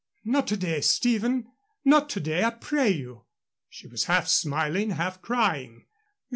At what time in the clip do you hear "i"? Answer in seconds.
2.43-2.49